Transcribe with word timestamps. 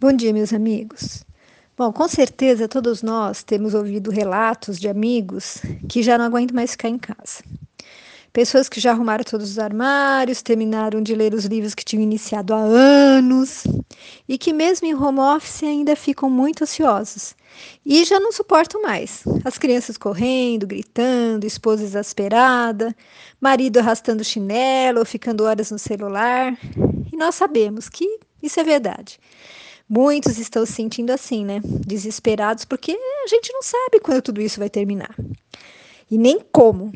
Bom 0.00 0.12
dia, 0.12 0.32
meus 0.32 0.52
amigos. 0.52 1.24
Bom, 1.76 1.92
com 1.92 2.06
certeza 2.06 2.68
todos 2.68 3.02
nós 3.02 3.42
temos 3.42 3.74
ouvido 3.74 4.12
relatos 4.12 4.78
de 4.78 4.88
amigos 4.88 5.60
que 5.88 6.04
já 6.04 6.16
não 6.16 6.24
aguentam 6.24 6.54
mais 6.54 6.70
ficar 6.70 6.88
em 6.88 6.96
casa. 6.96 7.42
Pessoas 8.32 8.68
que 8.68 8.78
já 8.78 8.92
arrumaram 8.92 9.24
todos 9.24 9.50
os 9.50 9.58
armários, 9.58 10.40
terminaram 10.40 11.02
de 11.02 11.16
ler 11.16 11.34
os 11.34 11.46
livros 11.46 11.74
que 11.74 11.84
tinham 11.84 12.00
iniciado 12.00 12.54
há 12.54 12.58
anos 12.58 13.64
e 14.28 14.38
que, 14.38 14.52
mesmo 14.52 14.86
em 14.86 14.94
home 14.94 15.18
office, 15.18 15.64
ainda 15.64 15.96
ficam 15.96 16.30
muito 16.30 16.62
ansiosos 16.62 17.34
e 17.84 18.04
já 18.04 18.20
não 18.20 18.30
suportam 18.30 18.80
mais. 18.80 19.24
As 19.44 19.58
crianças 19.58 19.98
correndo, 19.98 20.64
gritando, 20.64 21.44
esposa 21.44 21.82
exasperada, 21.82 22.94
marido 23.40 23.78
arrastando 23.78 24.22
chinelo, 24.22 25.04
ficando 25.04 25.42
horas 25.42 25.72
no 25.72 25.78
celular. 25.78 26.56
E 27.12 27.16
nós 27.16 27.34
sabemos 27.34 27.88
que 27.88 28.20
isso 28.40 28.60
é 28.60 28.62
verdade. 28.62 29.18
Muitos 29.88 30.38
estão 30.38 30.66
se 30.66 30.72
sentindo 30.72 31.10
assim, 31.10 31.44
né? 31.44 31.60
Desesperados 31.64 32.64
porque 32.64 32.92
a 32.92 33.26
gente 33.26 33.52
não 33.52 33.62
sabe 33.62 34.00
quando 34.00 34.20
tudo 34.20 34.40
isso 34.40 34.60
vai 34.60 34.68
terminar. 34.68 35.14
E 36.10 36.18
nem 36.18 36.40
como. 36.52 36.92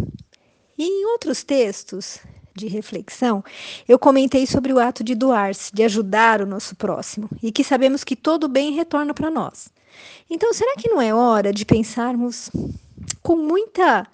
E 0.76 0.84
em 0.84 1.06
outros 1.06 1.42
textos 1.42 2.20
de 2.54 2.66
reflexão, 2.68 3.42
eu 3.88 3.98
comentei 3.98 4.46
sobre 4.46 4.72
o 4.72 4.78
ato 4.78 5.02
de 5.02 5.14
doar-se, 5.14 5.74
de 5.74 5.82
ajudar 5.82 6.42
o 6.42 6.46
nosso 6.46 6.76
próximo, 6.76 7.28
e 7.42 7.50
que 7.50 7.64
sabemos 7.64 8.04
que 8.04 8.14
todo 8.14 8.48
bem 8.48 8.72
retorna 8.72 9.14
para 9.14 9.30
nós. 9.30 9.70
Então, 10.28 10.52
será 10.52 10.74
que 10.76 10.88
não 10.88 11.00
é 11.00 11.14
hora 11.14 11.52
de 11.52 11.64
pensarmos 11.64 12.50
com 13.22 13.36
muita 13.36 14.06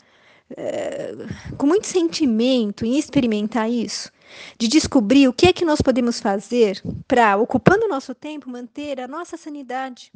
é, 0.57 1.15
com 1.57 1.67
muito 1.67 1.87
sentimento 1.87 2.85
em 2.85 2.99
experimentar 2.99 3.71
isso? 3.71 4.11
De 4.59 4.69
descobrir 4.69 5.29
o 5.29 5.33
que 5.33 5.47
é 5.47 5.53
que 5.53 5.65
nós 5.65 5.81
podemos 5.81 6.21
fazer 6.21 6.83
para, 7.07 7.37
ocupando 7.37 7.87
o 7.87 7.89
nosso 7.89 8.15
tempo, 8.15 8.51
manter 8.51 9.01
a 9.01 9.09
nossa 9.09 9.37
sanidade, 9.37 10.13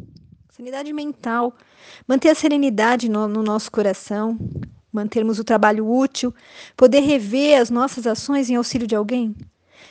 sanidade 0.51 0.93
mental, 0.93 1.55
manter 2.07 2.29
a 2.29 2.35
serenidade 2.35 3.09
no, 3.09 3.27
no 3.27 3.43
nosso 3.43 3.71
coração, 3.71 4.38
mantermos 4.93 5.38
o 5.38 5.45
trabalho 5.45 5.90
útil, 5.90 6.35
poder 6.77 7.01
rever 7.01 7.60
as 7.60 7.71
nossas 7.71 8.07
ações 8.07 8.51
em 8.51 8.57
auxílio 8.57 8.87
de 8.87 8.95
alguém? 8.95 9.35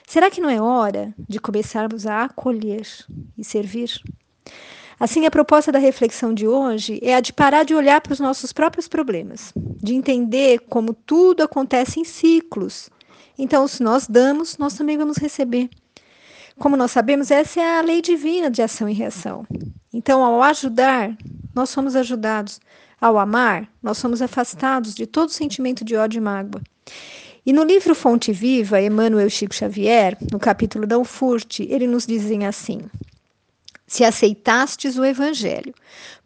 Será 0.07 0.29
que 0.29 0.41
não 0.41 0.49
é 0.49 0.61
hora 0.61 1.13
de 1.27 1.39
começarmos 1.39 2.05
a 2.05 2.23
acolher 2.23 2.87
e 3.37 3.43
servir? 3.43 4.01
Assim, 4.99 5.25
a 5.25 5.31
proposta 5.31 5.71
da 5.71 5.79
reflexão 5.79 6.31
de 6.31 6.47
hoje 6.47 6.99
é 7.01 7.15
a 7.15 7.19
de 7.19 7.33
parar 7.33 7.63
de 7.63 7.73
olhar 7.73 8.01
para 8.01 8.13
os 8.13 8.19
nossos 8.19 8.53
próprios 8.53 8.87
problemas, 8.87 9.51
de 9.55 9.95
entender 9.95 10.59
como 10.69 10.93
tudo 10.93 11.41
acontece 11.41 11.99
em 11.99 12.03
ciclos 12.03 12.89
então, 13.37 13.67
se 13.67 13.81
nós 13.81 14.07
damos, 14.07 14.57
nós 14.57 14.73
também 14.73 14.97
vamos 14.97 15.17
receber. 15.17 15.69
Como 16.59 16.77
nós 16.77 16.91
sabemos, 16.91 17.31
essa 17.31 17.59
é 17.59 17.79
a 17.79 17.81
lei 17.81 18.01
divina 18.01 18.51
de 18.51 18.61
ação 18.61 18.87
e 18.87 18.93
reação. 18.93 19.45
Então, 19.93 20.23
ao 20.23 20.43
ajudar, 20.43 21.17
nós 21.55 21.69
somos 21.69 21.95
ajudados. 21.95 22.59
Ao 22.99 23.17
amar, 23.17 23.67
nós 23.81 23.97
somos 23.97 24.21
afastados 24.21 24.93
de 24.93 25.07
todo 25.07 25.31
sentimento 25.31 25.83
de 25.83 25.95
ódio 25.95 26.19
e 26.19 26.21
mágoa. 26.21 26.61
E 27.43 27.51
no 27.51 27.63
livro 27.63 27.95
Fonte 27.95 28.31
Viva, 28.31 28.79
Emmanuel 28.79 29.27
Chico 29.27 29.55
Xavier, 29.55 30.15
no 30.31 30.37
capítulo 30.37 30.85
Não 30.87 31.03
Furte, 31.03 31.63
ele 31.63 31.87
nos 31.87 32.05
dizem 32.05 32.45
assim: 32.45 32.81
Se 33.87 34.03
aceitastes 34.03 34.99
o 34.99 35.03
Evangelho 35.03 35.73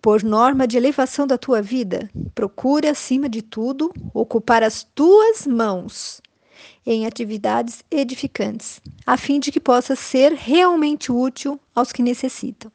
por 0.01 0.21
norma 0.21 0.67
de 0.67 0.75
elevação 0.75 1.25
da 1.25 1.37
tua 1.37 1.61
vida, 1.61 2.09
procura, 2.35 2.91
acima 2.91 3.29
de 3.29 3.41
tudo, 3.41 3.93
ocupar 4.13 4.61
as 4.61 4.83
tuas 4.83 5.47
mãos 5.47 6.21
em 6.85 7.05
atividades 7.05 7.83
edificantes, 7.89 8.81
a 9.05 9.17
fim 9.17 9.39
de 9.39 9.51
que 9.51 9.59
possa 9.59 9.95
ser 9.95 10.33
realmente 10.33 11.11
útil 11.11 11.59
aos 11.73 11.91
que 11.91 12.03
necessitam. 12.03 12.71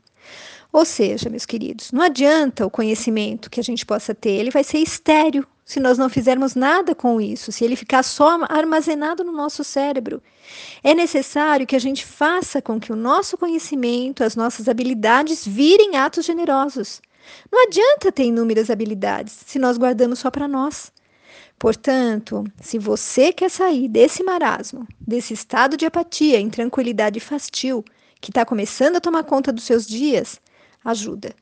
Ou 0.73 0.85
seja, 0.85 1.29
meus 1.29 1.47
queridos, 1.47 1.91
não 1.91 2.03
adianta 2.03 2.65
o 2.65 2.71
conhecimento 2.71 3.51
que 3.51 3.61
a 3.61 3.63
gente 3.63 3.85
possa 3.85 4.15
ter, 4.15 4.31
ele 4.31 4.51
vai 4.51 4.63
ser 4.63 4.79
estéreo 4.79 5.47
se 5.65 5.79
nós 5.79 5.97
não 5.97 6.09
fizermos 6.09 6.57
nada 6.57 6.95
com 6.95 7.21
isso, 7.21 7.53
se 7.53 7.65
ele 7.65 7.77
ficar 7.77 8.03
só 8.03 8.41
armazenado 8.49 9.23
no 9.23 9.31
nosso 9.31 9.63
cérebro. 9.63 10.21
É 10.83 10.95
necessário 10.95 11.67
que 11.67 11.77
a 11.77 11.81
gente 11.81 12.05
faça 12.05 12.61
com 12.61 12.81
que 12.81 12.93
o 12.93 12.97
nosso 12.97 13.37
conhecimento, 13.37 14.25
as 14.25 14.35
nossas 14.35 14.69
habilidades 14.69 15.47
virem 15.47 15.97
atos 15.97 16.25
generosos. 16.25 17.01
Não 17.51 17.67
adianta 17.67 18.11
ter 18.11 18.25
inúmeras 18.25 18.69
habilidades 18.69 19.39
se 19.47 19.59
nós 19.59 19.79
guardamos 19.79 20.19
só 20.19 20.31
para 20.31 20.49
nós. 20.49 20.93
Portanto, 21.61 22.43
se 22.59 22.79
você 22.79 23.35
quer 23.35 23.51
sair 23.51 23.87
desse 23.87 24.25
marasmo, 24.25 24.89
desse 24.99 25.35
estado 25.35 25.77
de 25.77 25.85
apatia, 25.85 26.41
intranquilidade 26.41 27.19
e 27.19 27.21
fastio 27.21 27.85
que 28.19 28.31
está 28.31 28.47
começando 28.47 28.97
a 28.97 29.01
tomar 29.01 29.25
conta 29.25 29.53
dos 29.53 29.65
seus 29.65 29.87
dias, 29.87 30.41
ajuda. 30.83 31.35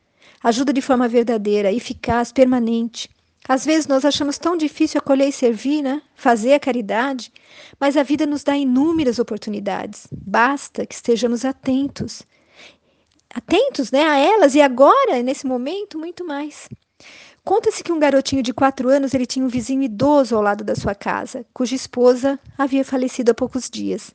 Ajuda 0.43 0.73
de 0.73 0.83
forma 0.83 1.07
verdadeira, 1.07 1.73
eficaz, 1.73 2.33
permanente. 2.33 3.09
Às 3.49 3.65
vezes 3.65 3.87
nós 3.87 4.05
achamos 4.05 4.39
tão 4.39 4.57
difícil 4.57 4.99
acolher 4.99 5.29
e 5.29 5.33
servir, 5.33 5.83
né? 5.83 6.03
fazer 6.17 6.53
a 6.55 6.61
caridade, 6.61 7.33
mas 7.79 7.97
a 7.97 8.03
vida 8.03 8.27
nos 8.27 8.43
dá 8.43 8.57
inúmeras 8.57 9.21
oportunidades. 9.21 10.09
Basta 10.11 10.85
que 10.85 10.97
estejamos 10.97 11.45
atentos. 11.45 12.25
Atentos 13.33 13.93
né, 13.93 14.03
a 14.03 14.19
elas 14.19 14.57
e 14.57 14.61
agora, 14.61 15.23
nesse 15.23 15.47
momento, 15.47 15.97
muito 15.97 16.25
mais. 16.27 16.69
Conta-se 17.49 17.83
que 17.83 17.91
um 17.91 17.99
garotinho 17.99 18.43
de 18.43 18.53
quatro 18.53 18.91
anos 18.91 19.15
ele 19.15 19.25
tinha 19.25 19.43
um 19.43 19.49
vizinho 19.49 19.83
idoso 19.83 20.37
ao 20.37 20.43
lado 20.43 20.63
da 20.63 20.75
sua 20.75 20.95
casa, 20.95 21.47
cuja 21.55 21.75
esposa 21.75 22.39
havia 22.59 22.85
falecido 22.85 23.31
há 23.31 23.35
poucos 23.35 23.71
dias. 23.71 24.11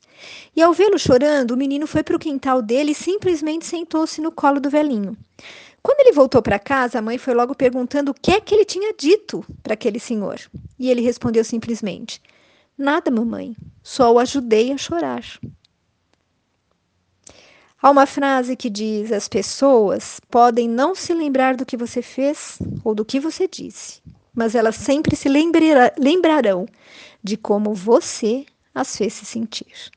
E 0.56 0.62
ao 0.62 0.72
vê-lo 0.72 1.00
chorando, 1.00 1.50
o 1.50 1.58
menino 1.58 1.88
foi 1.88 2.04
para 2.04 2.16
o 2.16 2.20
quintal 2.20 2.62
dele 2.62 2.92
e 2.92 2.96
simplesmente 2.96 3.66
sentou-se 3.66 4.22
no 4.22 4.32
colo 4.32 4.60
do 4.60 4.70
velhinho. 4.70 5.18
Quando 5.82 6.02
ele 6.02 6.12
voltou 6.12 6.44
para 6.44 6.60
casa, 6.60 7.00
a 7.00 7.02
mãe 7.02 7.18
foi 7.18 7.34
logo 7.34 7.56
perguntando 7.56 8.12
o 8.12 8.14
que 8.14 8.34
é 8.34 8.40
que 8.40 8.54
ele 8.54 8.66
tinha 8.66 8.94
dito 8.94 9.44
para 9.64 9.74
aquele 9.74 10.00
senhor. 10.00 10.40
E 10.78 10.92
ele 10.92 11.02
respondeu 11.02 11.44
simplesmente: 11.44 12.22
Nada, 12.78 13.10
mamãe, 13.10 13.56
só 13.82 14.14
o 14.14 14.20
ajudei 14.20 14.72
a 14.72 14.78
chorar. 14.78 15.24
Há 17.84 17.92
uma 17.92 18.06
frase 18.06 18.56
que 18.56 18.70
diz: 18.70 19.12
as 19.12 19.28
pessoas 19.28 20.22
podem 20.32 20.70
não 20.70 20.96
se 20.96 21.14
lembrar 21.14 21.58
do 21.58 21.66
que 21.66 21.76
você 21.76 22.02
fez 22.02 22.58
ou 22.82 22.96
do 22.96 23.04
que 23.04 23.20
você 23.20 23.46
disse, 23.46 24.02
mas 24.34 24.56
elas 24.56 24.78
sempre 24.78 25.18
se 25.18 25.28
lembrarão 25.28 26.66
de 27.22 27.36
como 27.36 27.74
você 27.74 28.46
as 28.74 28.96
fez 28.96 29.12
se 29.12 29.26
sentir. 29.26 29.92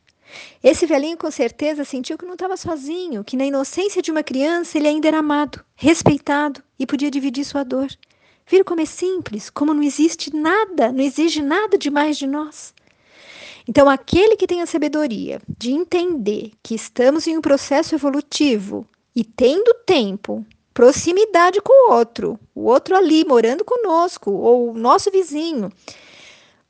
Esse 0.64 0.84
velhinho 0.84 1.16
com 1.16 1.30
certeza 1.30 1.84
sentiu 1.84 2.18
que 2.18 2.26
não 2.26 2.32
estava 2.32 2.56
sozinho, 2.56 3.22
que 3.22 3.36
na 3.36 3.46
inocência 3.46 4.02
de 4.02 4.10
uma 4.10 4.24
criança 4.24 4.76
ele 4.76 4.88
ainda 4.88 5.06
era 5.06 5.18
amado, 5.18 5.64
respeitado 5.76 6.60
e 6.76 6.84
podia 6.84 7.08
dividir 7.08 7.44
sua 7.44 7.62
dor. 7.62 7.86
Viram 8.48 8.64
como 8.64 8.80
é 8.80 8.84
simples, 8.84 9.48
como 9.48 9.72
não 9.72 9.82
existe 9.84 10.34
nada, 10.34 10.90
não 10.90 11.04
exige 11.04 11.40
nada 11.40 11.78
demais 11.78 12.18
de 12.18 12.26
nós. 12.26 12.74
Então, 13.68 13.88
aquele 13.88 14.36
que 14.36 14.46
tem 14.46 14.62
a 14.62 14.66
sabedoria 14.66 15.40
de 15.58 15.72
entender 15.72 16.52
que 16.62 16.74
estamos 16.74 17.26
em 17.26 17.36
um 17.36 17.40
processo 17.40 17.94
evolutivo 17.94 18.86
e 19.14 19.24
tendo 19.24 19.74
tempo, 19.84 20.46
proximidade 20.72 21.60
com 21.60 21.90
o 21.90 21.94
outro, 21.94 22.38
o 22.54 22.66
outro 22.66 22.94
ali 22.94 23.24
morando 23.24 23.64
conosco, 23.64 24.30
ou 24.30 24.70
o 24.70 24.78
nosso 24.78 25.10
vizinho, 25.10 25.72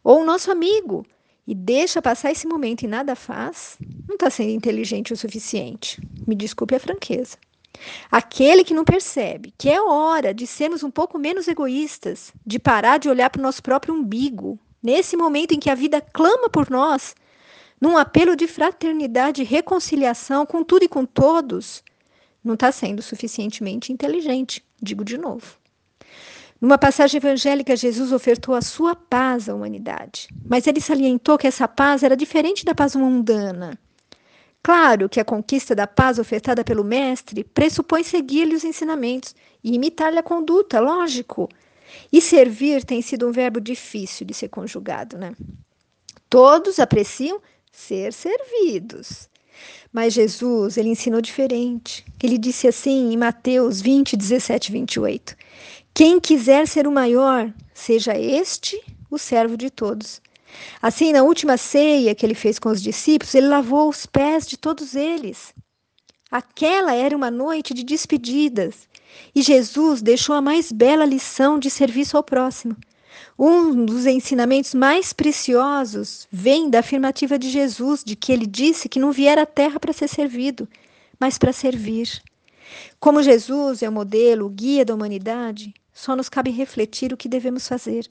ou 0.02 0.22
o 0.22 0.24
nosso 0.24 0.50
amigo, 0.50 1.04
e 1.46 1.54
deixa 1.54 2.00
passar 2.00 2.32
esse 2.32 2.46
momento 2.46 2.82
e 2.82 2.88
nada 2.88 3.14
faz, 3.14 3.76
não 4.08 4.14
está 4.14 4.30
sendo 4.30 4.50
inteligente 4.50 5.12
o 5.12 5.16
suficiente. 5.16 6.00
Me 6.26 6.34
desculpe 6.34 6.74
a 6.74 6.80
franqueza. 6.80 7.36
Aquele 8.10 8.64
que 8.64 8.74
não 8.74 8.84
percebe 8.84 9.52
que 9.58 9.68
é 9.68 9.80
hora 9.80 10.32
de 10.32 10.46
sermos 10.46 10.82
um 10.82 10.90
pouco 10.90 11.18
menos 11.18 11.46
egoístas, 11.46 12.32
de 12.44 12.58
parar 12.58 12.98
de 12.98 13.08
olhar 13.08 13.28
para 13.28 13.40
o 13.40 13.42
nosso 13.42 13.62
próprio 13.62 13.94
umbigo, 13.94 14.58
nesse 14.82 15.16
momento 15.16 15.52
em 15.52 15.58
que 15.58 15.70
a 15.70 15.74
vida 15.74 16.00
clama 16.00 16.48
por 16.48 16.70
nós, 16.70 17.14
num 17.80 17.96
apelo 17.96 18.34
de 18.36 18.46
fraternidade 18.46 19.42
e 19.42 19.44
reconciliação 19.44 20.46
com 20.46 20.64
tudo 20.64 20.84
e 20.84 20.88
com 20.88 21.04
todos, 21.04 21.82
não 22.42 22.54
está 22.54 22.70
sendo 22.70 23.02
suficientemente 23.02 23.92
inteligente, 23.92 24.64
digo 24.80 25.04
de 25.04 25.18
novo. 25.18 25.56
Numa 26.60 26.78
passagem 26.78 27.18
evangélica, 27.18 27.76
Jesus 27.76 28.12
ofertou 28.12 28.54
a 28.54 28.62
sua 28.62 28.94
paz 28.94 29.48
à 29.48 29.54
humanidade, 29.54 30.28
mas 30.48 30.66
ele 30.66 30.80
salientou 30.80 31.36
que 31.36 31.46
essa 31.46 31.68
paz 31.68 32.02
era 32.02 32.16
diferente 32.16 32.64
da 32.64 32.74
paz 32.74 32.96
mundana. 32.96 33.78
Claro 34.62 35.08
que 35.08 35.20
a 35.20 35.24
conquista 35.24 35.74
da 35.74 35.86
paz 35.86 36.18
ofertada 36.18 36.64
pelo 36.64 36.82
Mestre 36.82 37.44
pressupõe 37.44 38.02
seguir-lhe 38.02 38.54
os 38.54 38.64
ensinamentos 38.64 39.34
e 39.62 39.74
imitar-lhe 39.74 40.18
a 40.18 40.22
conduta, 40.22 40.80
lógico. 40.80 41.48
E 42.12 42.20
servir 42.20 42.84
tem 42.84 43.02
sido 43.02 43.28
um 43.28 43.32
verbo 43.32 43.60
difícil 43.60 44.26
de 44.26 44.34
ser 44.34 44.48
conjugado, 44.48 45.16
né? 45.18 45.34
Todos 46.28 46.78
apreciam 46.78 47.40
ser 47.70 48.12
servidos. 48.12 49.28
Mas 49.92 50.12
Jesus, 50.12 50.76
ele 50.76 50.90
ensinou 50.90 51.20
diferente. 51.20 52.04
Ele 52.22 52.36
disse 52.36 52.68
assim 52.68 53.12
em 53.12 53.16
Mateus 53.16 53.80
20, 53.80 54.16
17 54.16 54.72
28. 54.72 55.36
Quem 55.94 56.20
quiser 56.20 56.66
ser 56.66 56.86
o 56.86 56.92
maior, 56.92 57.52
seja 57.72 58.18
este 58.18 58.78
o 59.10 59.18
servo 59.18 59.56
de 59.56 59.70
todos. 59.70 60.20
Assim, 60.80 61.12
na 61.12 61.22
última 61.22 61.56
ceia 61.56 62.14
que 62.14 62.24
ele 62.24 62.34
fez 62.34 62.58
com 62.58 62.68
os 62.68 62.82
discípulos, 62.82 63.34
ele 63.34 63.48
lavou 63.48 63.88
os 63.88 64.06
pés 64.06 64.46
de 64.46 64.56
todos 64.56 64.94
eles. 64.94 65.54
Aquela 66.30 66.92
era 66.92 67.16
uma 67.16 67.30
noite 67.30 67.72
de 67.72 67.84
despedidas 67.84 68.88
e 69.34 69.42
Jesus 69.42 70.00
deixou 70.00 70.34
a 70.34 70.40
mais 70.40 70.72
bela 70.72 71.04
lição 71.04 71.58
de 71.58 71.70
serviço 71.70 72.16
ao 72.16 72.22
próximo. 72.22 72.76
Um 73.38 73.84
dos 73.84 74.06
ensinamentos 74.06 74.74
mais 74.74 75.12
preciosos 75.12 76.26
vem 76.32 76.70
da 76.70 76.78
afirmativa 76.78 77.38
de 77.38 77.50
Jesus, 77.50 78.02
de 78.02 78.16
que 78.16 78.32
ele 78.32 78.46
disse 78.46 78.88
que 78.88 78.98
não 78.98 79.12
viera 79.12 79.42
à 79.42 79.46
terra 79.46 79.78
para 79.78 79.92
ser 79.92 80.08
servido, 80.08 80.66
mas 81.20 81.36
para 81.36 81.52
servir. 81.52 82.22
Como 82.98 83.22
Jesus 83.22 83.82
é 83.82 83.88
o 83.88 83.92
modelo, 83.92 84.46
o 84.46 84.50
guia 84.50 84.84
da 84.84 84.94
humanidade, 84.94 85.74
só 85.92 86.16
nos 86.16 86.28
cabe 86.28 86.50
refletir 86.50 87.12
o 87.12 87.16
que 87.16 87.28
devemos 87.28 87.68
fazer, 87.68 88.08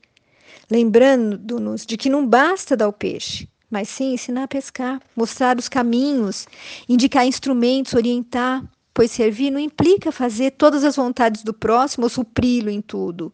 lembrando-nos 0.70 1.86
de 1.86 1.98
que 1.98 2.10
não 2.10 2.26
basta 2.26 2.78
dar 2.78 2.88
o 2.88 2.94
peixe, 2.94 3.50
mas 3.70 3.90
sim 3.90 4.14
ensinar 4.14 4.44
a 4.44 4.48
pescar, 4.48 5.02
mostrar 5.16 5.58
os 5.58 5.68
caminhos, 5.68 6.48
indicar 6.88 7.26
instrumentos, 7.26 7.94
orientar, 7.94 8.64
pois 8.96 9.12
servir 9.12 9.52
não 9.52 9.60
implica 9.60 10.10
fazer 10.10 10.52
todas 10.52 10.86
as 10.86 10.96
vontades 10.96 11.44
do 11.44 11.54
próximo 11.54 12.06
ou 12.06 12.10
supri-lo 12.10 12.70
em 12.70 12.82
tudo, 12.82 13.32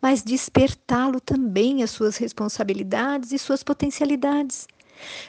mas 0.00 0.22
despertá-lo 0.22 1.20
também 1.20 1.82
às 1.82 1.90
suas 1.90 2.16
responsabilidades 2.16 3.32
e 3.32 3.38
suas 3.38 3.64
potencialidades. 3.64 4.68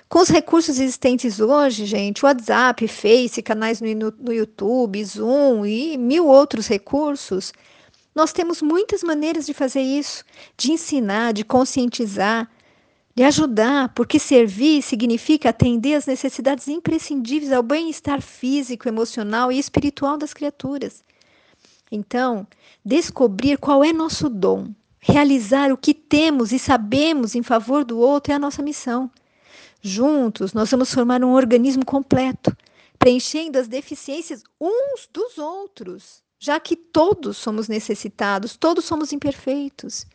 Com 0.07 0.19
os 0.19 0.29
recursos 0.29 0.79
existentes 0.79 1.39
hoje, 1.39 1.87
gente, 1.87 2.23
WhatsApp, 2.23 2.87
Face, 2.87 3.41
canais 3.41 3.81
no, 3.81 4.13
no 4.19 4.31
YouTube, 4.31 5.03
Zoom 5.03 5.65
e 5.65 5.97
mil 5.97 6.27
outros 6.27 6.67
recursos, 6.67 7.51
nós 8.13 8.31
temos 8.31 8.61
muitas 8.61 9.01
maneiras 9.01 9.47
de 9.47 9.53
fazer 9.53 9.81
isso, 9.81 10.23
de 10.55 10.73
ensinar, 10.73 11.33
de 11.33 11.43
conscientizar, 11.43 12.47
de 13.15 13.23
ajudar, 13.23 13.89
porque 13.93 14.17
servir 14.17 14.81
significa 14.81 15.49
atender 15.49 15.95
às 15.95 16.05
necessidades 16.05 16.67
imprescindíveis 16.67 17.51
ao 17.51 17.61
bem-estar 17.61 18.21
físico, 18.21 18.87
emocional 18.87 19.51
e 19.51 19.59
espiritual 19.59 20.17
das 20.17 20.33
criaturas. 20.33 21.03
Então, 21.91 22.47
descobrir 22.85 23.57
qual 23.57 23.83
é 23.83 23.91
nosso 23.91 24.29
dom, 24.29 24.69
realizar 24.99 25.71
o 25.71 25.77
que 25.77 25.93
temos 25.93 26.53
e 26.53 26.59
sabemos 26.59 27.35
em 27.35 27.43
favor 27.43 27.83
do 27.83 27.99
outro 27.99 28.31
é 28.31 28.35
a 28.35 28.39
nossa 28.39 28.61
missão. 28.61 29.11
Juntos, 29.81 30.53
nós 30.53 30.71
vamos 30.71 30.93
formar 30.93 31.23
um 31.23 31.33
organismo 31.33 31.83
completo, 31.83 32.55
preenchendo 32.97 33.57
as 33.57 33.67
deficiências 33.67 34.43
uns 34.59 35.09
dos 35.11 35.37
outros, 35.37 36.23
já 36.39 36.59
que 36.59 36.75
todos 36.75 37.35
somos 37.35 37.67
necessitados, 37.67 38.55
todos 38.55 38.85
somos 38.85 39.11
imperfeitos. 39.11 40.05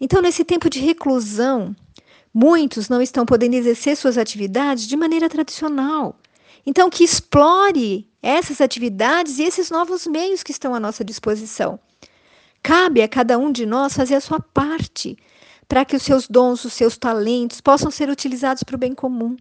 Então, 0.00 0.22
nesse 0.22 0.44
tempo 0.44 0.70
de 0.70 0.78
reclusão, 0.78 1.74
Muitos 2.32 2.88
não 2.88 3.02
estão 3.02 3.26
podendo 3.26 3.54
exercer 3.54 3.96
suas 3.96 4.16
atividades 4.16 4.86
de 4.86 4.96
maneira 4.96 5.28
tradicional. 5.28 6.16
Então, 6.64 6.88
que 6.88 7.02
explore 7.02 8.08
essas 8.22 8.60
atividades 8.60 9.38
e 9.38 9.42
esses 9.42 9.70
novos 9.70 10.06
meios 10.06 10.42
que 10.42 10.52
estão 10.52 10.74
à 10.74 10.80
nossa 10.80 11.04
disposição. 11.04 11.80
Cabe 12.62 13.02
a 13.02 13.08
cada 13.08 13.38
um 13.38 13.50
de 13.50 13.64
nós 13.64 13.94
fazer 13.94 14.14
a 14.14 14.20
sua 14.20 14.38
parte 14.38 15.16
para 15.66 15.84
que 15.84 15.96
os 15.96 16.02
seus 16.02 16.28
dons, 16.28 16.64
os 16.64 16.72
seus 16.72 16.96
talentos 16.96 17.60
possam 17.60 17.90
ser 17.90 18.08
utilizados 18.10 18.62
para 18.62 18.76
o 18.76 18.78
bem 18.78 18.94
comum. 18.94 19.36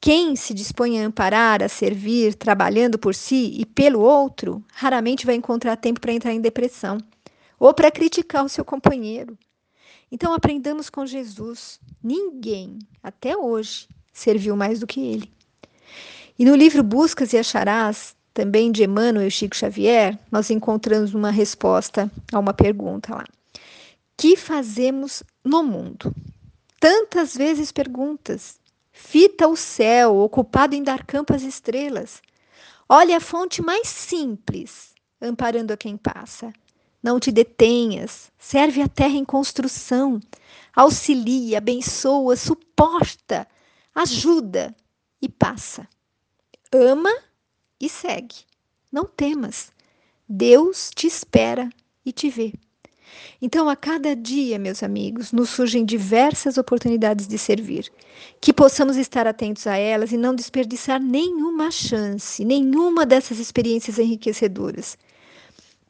Quem 0.00 0.34
se 0.34 0.54
dispõe 0.54 1.00
a 1.00 1.06
amparar, 1.06 1.62
a 1.62 1.68
servir, 1.68 2.34
trabalhando 2.34 2.98
por 2.98 3.14
si 3.14 3.54
e 3.58 3.66
pelo 3.66 4.00
outro, 4.00 4.64
raramente 4.74 5.26
vai 5.26 5.34
encontrar 5.34 5.76
tempo 5.76 6.00
para 6.00 6.12
entrar 6.12 6.32
em 6.32 6.40
depressão 6.40 6.98
ou 7.58 7.74
para 7.74 7.90
criticar 7.90 8.44
o 8.44 8.48
seu 8.48 8.64
companheiro. 8.64 9.38
Então 10.10 10.32
aprendamos 10.32 10.90
com 10.90 11.06
Jesus. 11.06 11.80
Ninguém, 12.02 12.78
até 13.02 13.36
hoje, 13.36 13.88
serviu 14.12 14.56
mais 14.56 14.80
do 14.80 14.86
que 14.86 15.00
ele. 15.00 15.30
E 16.38 16.44
no 16.44 16.56
livro 16.56 16.82
Buscas 16.82 17.32
e 17.32 17.38
Acharás, 17.38 18.16
também 18.32 18.72
de 18.72 18.84
Emmanuel 18.84 19.26
e 19.26 19.30
Chico 19.30 19.56
Xavier, 19.56 20.18
nós 20.30 20.50
encontramos 20.50 21.14
uma 21.14 21.30
resposta 21.30 22.10
a 22.32 22.38
uma 22.38 22.54
pergunta 22.54 23.14
lá. 23.14 23.24
Que 24.16 24.36
fazemos 24.36 25.22
no 25.44 25.62
mundo? 25.62 26.14
Tantas 26.78 27.36
vezes 27.36 27.70
perguntas. 27.70 28.58
Fita 28.92 29.48
o 29.48 29.56
céu, 29.56 30.16
ocupado 30.16 30.74
em 30.74 30.82
dar 30.82 31.04
campo 31.04 31.34
às 31.34 31.42
estrelas. 31.42 32.22
Olha 32.88 33.18
a 33.18 33.20
fonte 33.20 33.62
mais 33.62 33.88
simples, 33.88 34.94
amparando 35.20 35.72
a 35.72 35.76
quem 35.76 35.96
passa. 35.96 36.52
Não 37.02 37.18
te 37.18 37.32
detenhas, 37.32 38.30
serve 38.38 38.82
a 38.82 38.88
terra 38.88 39.14
em 39.14 39.24
construção, 39.24 40.20
auxilia, 40.74 41.58
abençoa, 41.58 42.36
suporta, 42.36 43.46
ajuda 43.94 44.74
e 45.20 45.28
passa. 45.28 45.88
Ama 46.72 47.12
e 47.80 47.88
segue. 47.88 48.36
Não 48.92 49.04
temas. 49.04 49.72
Deus 50.28 50.90
te 50.94 51.06
espera 51.06 51.70
e 52.04 52.12
te 52.12 52.28
vê. 52.28 52.52
Então, 53.42 53.68
a 53.68 53.74
cada 53.74 54.14
dia, 54.14 54.58
meus 54.58 54.82
amigos, 54.82 55.32
nos 55.32 55.50
surgem 55.50 55.84
diversas 55.84 56.58
oportunidades 56.58 57.26
de 57.26 57.38
servir. 57.38 57.90
Que 58.40 58.52
possamos 58.52 58.96
estar 58.96 59.26
atentos 59.26 59.66
a 59.66 59.76
elas 59.76 60.12
e 60.12 60.16
não 60.16 60.34
desperdiçar 60.34 61.00
nenhuma 61.00 61.70
chance, 61.70 62.44
nenhuma 62.44 63.06
dessas 63.06 63.38
experiências 63.38 63.98
enriquecedoras. 63.98 64.96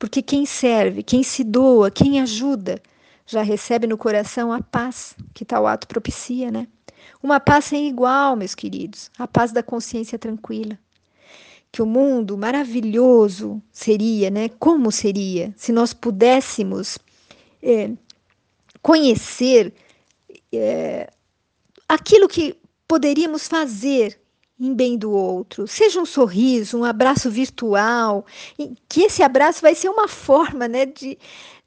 Porque 0.00 0.22
quem 0.22 0.46
serve, 0.46 1.02
quem 1.02 1.22
se 1.22 1.44
doa, 1.44 1.90
quem 1.90 2.22
ajuda, 2.22 2.80
já 3.26 3.42
recebe 3.42 3.86
no 3.86 3.98
coração 3.98 4.50
a 4.50 4.62
paz 4.62 5.14
que 5.34 5.44
tal 5.44 5.66
ato 5.66 5.86
propicia, 5.86 6.50
né? 6.50 6.66
Uma 7.22 7.38
paz 7.38 7.66
sem 7.66 7.86
igual, 7.86 8.34
meus 8.34 8.54
queridos, 8.54 9.10
a 9.18 9.28
paz 9.28 9.52
da 9.52 9.62
consciência 9.62 10.18
tranquila. 10.18 10.78
Que 11.70 11.82
o 11.82 11.86
mundo 11.86 12.38
maravilhoso 12.38 13.62
seria, 13.70 14.30
né? 14.30 14.48
Como 14.48 14.90
seria 14.90 15.52
se 15.54 15.70
nós 15.70 15.92
pudéssemos 15.92 16.98
é, 17.62 17.90
conhecer 18.80 19.70
é, 20.50 21.10
aquilo 21.86 22.26
que 22.26 22.56
poderíamos 22.88 23.46
fazer 23.46 24.18
em 24.60 24.74
bem 24.74 24.98
do 24.98 25.10
outro, 25.10 25.66
seja 25.66 25.98
um 25.98 26.04
sorriso, 26.04 26.78
um 26.78 26.84
abraço 26.84 27.30
virtual, 27.30 28.26
que 28.88 29.04
esse 29.04 29.22
abraço 29.22 29.62
vai 29.62 29.74
ser 29.74 29.88
uma 29.88 30.06
forma 30.06 30.68
né, 30.68 30.84
de, 30.84 31.18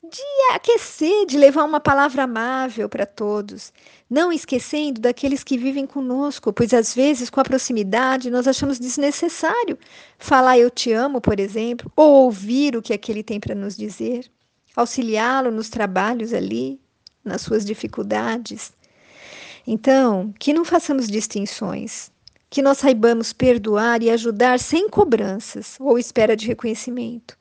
de 0.04 0.22
aquecer, 0.54 1.26
de 1.26 1.36
levar 1.36 1.64
uma 1.64 1.80
palavra 1.80 2.24
amável 2.24 2.88
para 2.88 3.08
todos, 3.08 3.74
não 4.08 4.32
esquecendo 4.32 5.02
daqueles 5.02 5.44
que 5.44 5.58
vivem 5.58 5.88
conosco, 5.88 6.54
pois 6.54 6.72
às 6.72 6.94
vezes 6.94 7.32
com 7.32 7.40
a 7.40 7.44
proximidade 7.44 8.30
nós 8.30 8.48
achamos 8.48 8.78
desnecessário 8.78 9.76
falar 10.20 10.60
eu 10.60 10.70
te 10.70 10.94
amo, 10.94 11.20
por 11.20 11.40
exemplo, 11.40 11.92
ou 11.96 12.26
ouvir 12.26 12.76
o 12.76 12.82
que 12.82 12.94
aquele 12.94 13.24
tem 13.24 13.40
para 13.40 13.56
nos 13.56 13.76
dizer, 13.76 14.30
auxiliá-lo 14.76 15.50
nos 15.50 15.68
trabalhos 15.68 16.32
ali, 16.32 16.80
nas 17.26 17.42
suas 17.42 17.66
dificuldades. 17.66 18.72
Então, 19.66 20.32
que 20.38 20.54
não 20.54 20.64
façamos 20.64 21.08
distinções, 21.08 22.13
que 22.54 22.62
nós 22.62 22.78
saibamos 22.78 23.34
perdoar 23.34 24.04
e 24.04 24.12
ajudar 24.12 24.60
sem 24.60 24.88
cobranças 24.88 25.76
ou 25.80 25.98
espera 25.98 26.36
de 26.36 26.46
reconhecimento. 26.46 27.36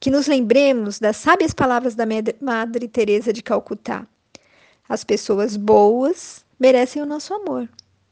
Que 0.00 0.10
nos 0.10 0.26
lembremos 0.26 0.98
das 0.98 1.16
sábias 1.16 1.54
palavras 1.54 1.94
da 1.94 2.04
Madre 2.40 2.88
Teresa 2.88 3.32
de 3.32 3.40
Calcutá. 3.40 4.04
As 4.88 5.04
pessoas 5.04 5.56
boas 5.56 6.44
merecem 6.58 7.00
o 7.00 7.06
nosso 7.06 7.32
amor, 7.34 7.68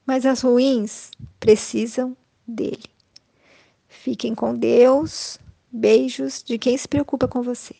mas 0.06 0.24
as 0.24 0.40
ruins 0.42 1.10
precisam 1.40 2.16
dele. 2.46 2.84
Fiquem 3.88 4.32
com 4.32 4.54
Deus. 4.54 5.40
Beijos 5.72 6.44
de 6.44 6.58
quem 6.58 6.78
se 6.78 6.86
preocupa 6.86 7.26
com 7.26 7.42
você. 7.42 7.74